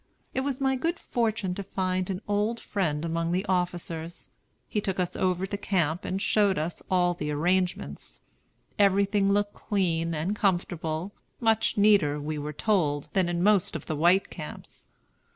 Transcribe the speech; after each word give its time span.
It 0.33 0.39
was 0.39 0.59
my 0.59 0.75
good 0.75 0.97
fortune 0.97 1.53
to 1.53 1.61
find 1.61 2.09
an 2.09 2.23
old 2.27 2.59
friend 2.59 3.05
among 3.05 3.31
the 3.31 3.45
officers. 3.45 4.29
He 4.67 4.81
took 4.81 4.99
us 4.99 5.15
over 5.15 5.45
the 5.45 5.59
camp 5.59 6.05
and 6.05 6.19
showed 6.19 6.57
us 6.57 6.81
all 6.89 7.13
the 7.13 7.29
arrangements. 7.29 8.23
Everything 8.79 9.31
looked 9.31 9.53
clean 9.53 10.15
and 10.15 10.35
comfortable; 10.35 11.11
much 11.39 11.77
neater, 11.77 12.19
we 12.19 12.39
were 12.39 12.51
told, 12.51 13.09
than 13.13 13.29
in 13.29 13.43
most 13.43 13.75
of 13.75 13.85
the 13.85 13.95
white 13.95 14.31
camps. 14.31 14.87